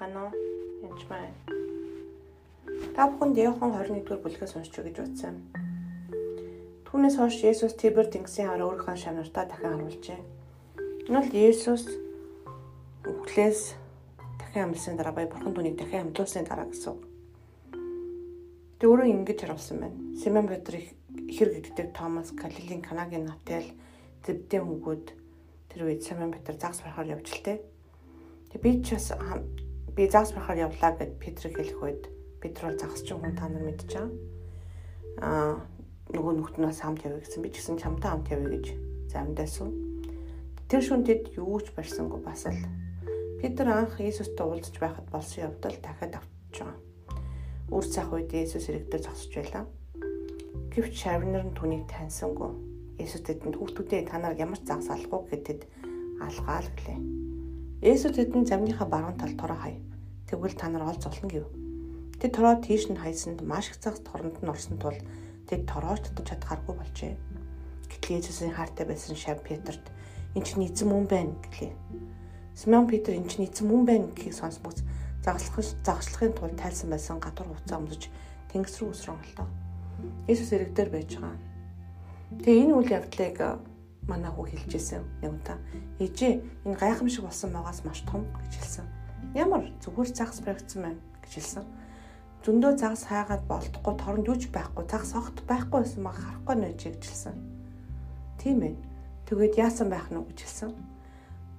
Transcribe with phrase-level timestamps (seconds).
[0.00, 0.32] байна уу?
[0.82, 1.32] Янч байна.
[2.94, 5.40] Та бүхэнд Иохан 21-р бүлгээс уншиж өгч утсан.
[6.86, 10.20] Түүнээс хойш Есүс Тибер тэнгисийн хараа өөрийнхөө шанартаа дахин харуулжээ.
[11.10, 11.84] Энэ бол Есүс
[13.02, 13.74] үхлээс
[14.38, 16.94] дахин амьдсан дараа бай бурхан түүнийг дахин амьдлуулсны дараа гэсэн.
[18.78, 19.98] Тэ өөрөө ингэж харуулсан байна.
[20.14, 20.78] Симон Петр
[21.26, 23.66] ихэр гэдэгтэй Томас Галилийн Канагийн Натал
[24.22, 25.06] Зэбдийн хүүгүүд
[25.74, 27.58] тэр үед Симон Петр загас барахаар явж л тээ.
[28.54, 29.10] Тэг би ч бас
[29.94, 32.02] би загас барахаар явлаа гэд Петрийг хэлэх үед
[32.42, 34.10] Петр бол загас чинь хүн та нар мэдчихэе.
[35.22, 35.62] Аа
[36.10, 38.66] нөгөө нүхт нь бас хамт явъя гэсэн би ч гэсэн чамтай хамт явъя гэж
[39.08, 39.70] замдасан.
[40.68, 42.58] Тэр шүн тэд юу ч барьсангүй бас л
[43.40, 46.76] Петр анх Иесустай уулзч байхад болсон явдал дахиад автж байгаа.
[47.70, 49.64] Үр цах үед Иесус иргэдээр зогсож байлаа.
[50.74, 52.52] Гэвч шавнар нь түүнийг таньсангүй.
[52.98, 55.60] Иесус тэдэнд хүүхдүүдээ та нар ямар загас алахгүй гэдэд
[56.20, 57.23] алгаал гэлээ.
[57.84, 59.76] Есүс тэдэнд замныхаа баруун талд тороо хай.
[60.24, 61.44] Тэгвэл та нар олж олно гэв.
[62.16, 64.96] Тэд тороо тийш нь хайсанд маш их цагт хоронд нь орсон тул
[65.44, 67.12] тэд торооч татаж чадхааргүй болжээ.
[67.92, 69.84] Гэтэл Есүсийн хаартай байсан шав Петрт
[70.32, 71.76] энэ чинь эзэн мөн байна гэлээ.
[72.56, 74.80] Симон Петр энэ чинь эзэн мөн байна гэхийг сонсбоц
[75.20, 78.08] загалах загалахын тулд тайлсан байсан гадуур хуцаа өмсөж
[78.48, 79.48] тэнгис рүү өсрөн боллоо.
[80.24, 81.36] Есүс иргэдээр байж байгаа.
[82.48, 83.36] Тэгээ энэ үйл явдлыг
[84.08, 85.58] манай хүү хэлжсэн нэг удаа.
[86.00, 86.32] Ээжээ
[86.68, 88.86] энэ гайхамшиг болсон байгаас маш том гэж хэлсэн.
[89.32, 91.64] Ямар зүгээр загас баригдсан байна гэж хэлсэн.
[92.44, 97.02] Зөндөө загас хайгаад болдохгүй торонд юуч байхгүй загас огт байхгүй байсан мага харахгүй нэж гэж
[97.08, 97.36] хэлсэн.
[98.36, 98.76] Тийм ээ.
[99.24, 100.70] Тэгээд яасан байх нь гэж хэлсэн.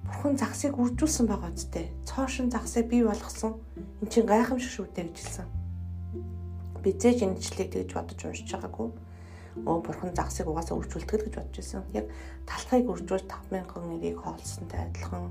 [0.06, 1.90] Бурхан загсыг үржүүлсэн байгаа үстэй.
[2.06, 3.58] Цоошин загсыг бий болгосон.
[3.98, 5.46] Эн чинь гайхамшиг шүү дээ гэж хэлсэн.
[6.78, 8.94] Би зээж энэ члийг тэгж бодож уншиж байгаагүй
[9.64, 11.84] өө бурхан загсыг угаасаа үржүүлдэг гэж бодож байсан.
[11.96, 12.06] Яг
[12.44, 15.24] талхайг үржүүл 5000 нэрийг хоолсонтой адилхан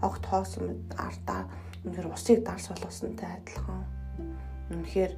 [0.00, 1.44] огт хоосон ардаа
[1.84, 3.84] үнэхээр усыг дарс болгосонтой адилхан
[4.72, 5.12] үнэхээр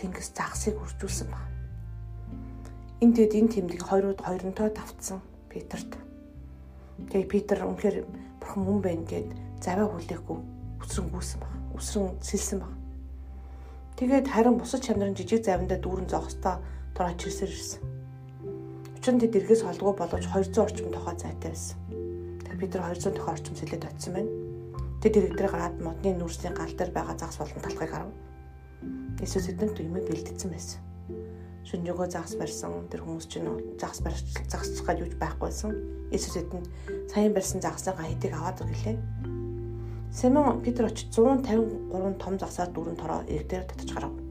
[0.00, 1.44] тэнгис загсыг үржүүлсэн баг.
[3.04, 5.20] Энд тэгэд энэ тэмдэг хоёрууд хоёронтой давтсан
[5.52, 6.00] Петерт.
[7.12, 7.96] Тэгээ Питер үнэхээр
[8.40, 9.28] бурхан мөн байна гэд
[9.62, 10.38] заваа хүлээхгүй
[10.82, 11.52] өсрөн гүйсэн баг.
[11.78, 12.74] Өсрөн сэлсэн баг.
[13.98, 16.62] Тэгээд харин бусад чанарын жижиг завиндаа дүүрэн зогсдоо
[16.98, 17.80] дор очирсээр ирсэн.
[18.98, 21.78] Учир нь тэд эргээс холдгоо боловч 200 орчим тохоо зайтай байсан.
[22.42, 24.30] Тэгэхээр бид нар 200 тохоо орчим сэлээд очисон байна.
[24.98, 28.10] Тэд иргэдрээ гараад модны нүрсний гал дээр байгаа загас болон талхыг харав.
[29.22, 30.80] Иесус эдэнд юмэг бэлдсэн байсан.
[31.70, 33.46] Шүнжөөгөө загас барьсан тэр хүмүүс чинь
[33.78, 35.70] загас барьж загасчих гэж юуж байхгүйсэн.
[36.10, 36.66] Иесус эдэнд
[37.14, 38.98] саяхан барьсан загасаа хэдийг аваад ирлээ.
[40.10, 44.27] Симон Петр очиж 153 том загсаар дүүрэн тороо иргэдээр татаж гарав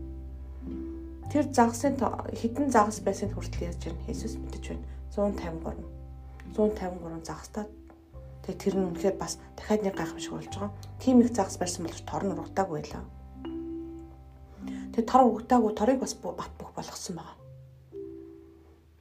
[1.38, 2.02] Тэр загсын
[2.34, 4.90] хідэн загас байсан хүртэл яаж ирнэ Иесус мэдэж байна.
[5.14, 5.86] 153.
[6.58, 7.70] 153 загастаа
[8.42, 10.74] тэгээ тэр нь үнэхээр бас дахиад нэг гайхамшиг болж байгаа.
[10.98, 13.06] Тим их загас барьсан боловч тор нь урагтаагүй байлаа.
[14.98, 17.38] Тэгээ тор урагтаагүй торыг бас бат бөх болгосон байгаа.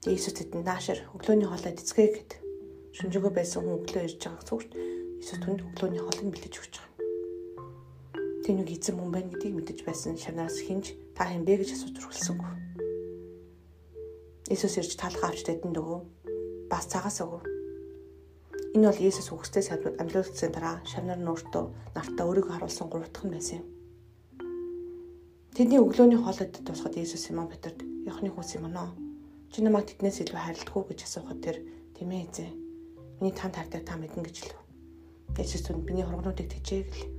[0.05, 2.31] Тэгээ Иесус тэдэнд наашир өглөөний хоолой эцгээ гэд
[3.01, 6.96] шүнжээгөө байсан хүн өглөө ирж байгааг зүгт Иесус түнд өглөөний хоолыг бэлдэж өгч байгаа.
[8.47, 11.99] Тэр нэг эзэн мөн байна гэдгийг мэдэж байсан шанараас хинж та хэм бэ гэж асууж
[11.99, 12.53] өргөлсөнгүй.
[14.55, 16.01] Иесус ирж талхаа авч тэдэнд өгөө.
[16.71, 17.43] Бас цагаас өгөө.
[18.79, 21.65] Энэ бол Иесус үгстэй саднууд амьлуулсан дараа шавнар нь өөртөө
[21.99, 23.67] нартаа өөрийгөө харуулсан гуравдах нь байсан юм.
[25.51, 28.95] Тэдний өглөөний хоолойд тусахад Иесус Симон Петрт "Яхны хүү Симон оо,
[29.51, 30.39] чи намайг тэднээс илүү
[30.71, 31.67] уу?" гэж асуухад тэр
[31.99, 32.55] "Тэмээ эзэн.
[33.19, 34.63] Миний танд хайртай та мэднэ" гэж хэлв.
[35.35, 37.16] Иесус түнд "Миний хургнуудыг тэжээ" гэлээ.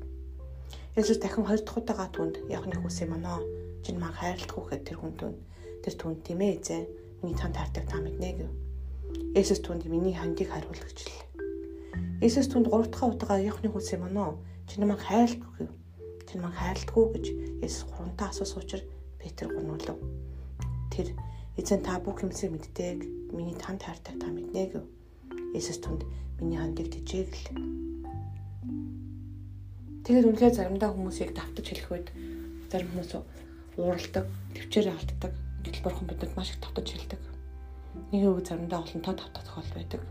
[0.97, 3.37] Есүс дахин хоёр дахь удаага түнд явахны хүс юм аа.
[3.85, 5.37] Чи намайг хайрладаг гэхэд тэр хүн түнд
[5.85, 6.85] тэр түнд тийм ээ эзэн.
[7.21, 8.49] Миний танд хайртай та мэднэ гэв.
[9.37, 11.25] Есүс түнд миний хандийг хариул гэж хэллээ.
[12.25, 14.33] Есүс түнд гурав дахь удаага явахны хүс юм аа.
[14.65, 15.69] Чи намайг хайрладаг гэв.
[16.25, 17.25] Чи намайг хайрладаг уу гэж
[17.61, 18.85] Есүс гуравтаа асуусан учраас
[19.21, 20.01] Петр гонуулав.
[20.89, 21.13] Тэр
[21.61, 23.05] эзэн та бүх юмсыг мэддэг.
[23.37, 24.83] Миний танд хайртай та мэднэ гэв.
[25.53, 26.09] Есүс түнд
[26.41, 27.77] миний хандийг тэжээгэл
[30.07, 32.07] Тэгээд үнэхээр заримдаа хүмүүсийг давтаж хэлэх үед
[32.71, 33.11] зарим хүмүүс
[33.75, 34.23] ууралдаг,
[34.55, 35.35] төвчээр алддаг.
[35.67, 37.19] Гэтэл бурхан бидэнд маш их давтаж хэлдэг.
[38.15, 40.01] Нэг үг заримдаа олонтоо давтах тохиол байдаг.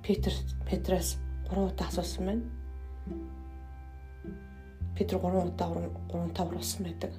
[0.00, 0.32] Петр
[0.64, 1.20] Петрас
[1.52, 2.44] 3 удаа асуусан байна.
[4.96, 7.12] Петр 3 удаа 3 5 уралсан байдаг.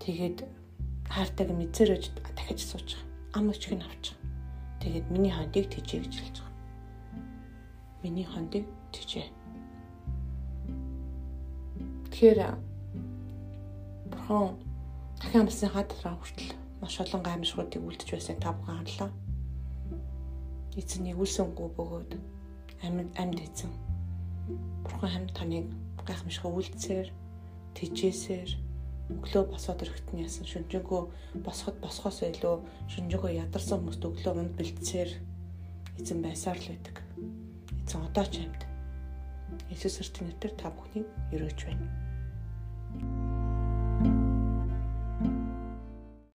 [0.00, 0.40] Тэгээд
[1.04, 2.96] хайртайг мэдсэрэж дахиж байгаа.
[3.36, 4.16] Ам өчгийг авчих.
[4.80, 6.45] Тэгээд миний хандыг тэжээ гэж хэлж
[8.02, 9.26] миний хондыг төчөө.
[12.10, 12.38] Тэгэхээр
[14.10, 14.56] бурхан
[15.20, 19.10] дахин амсны хадраа хүртэл маш олон гаймшгуудыг үлдэж байсаг та бүхэн харлаа.
[20.76, 22.12] Эцнийг үлсэнгүү бөгөөд
[22.84, 23.72] амьд амьд эзэн.
[24.84, 25.66] Бурхан хамт таныг
[26.06, 27.08] гайхамшиг үлдсээр
[27.74, 28.50] тэжээсээр
[29.06, 31.02] өглөө босоод өргөтний ясан шүнжэнгөө
[31.46, 32.56] босоход босхоос илүү
[32.90, 35.10] шүнжэнгөө ядарсан хүмүүст өглөө унд бэлтсээр
[36.00, 37.05] эзэн байсаар л байдаг
[37.96, 38.62] гэсэн одоо ч амьд.
[39.72, 41.88] Есүс эртний нэрээр та бүхнийг өрөөж байна.